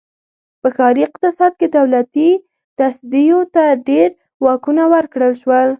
په 0.61 0.67
ښاري 0.75 1.01
اقتصاد 1.07 1.51
کې 1.59 1.67
دولتي 1.77 2.29
تصدیو 2.79 3.39
ته 3.53 3.63
ډېر 3.89 4.09
واکونه 4.43 4.83
ورکړل 4.93 5.33
شول. 5.41 5.69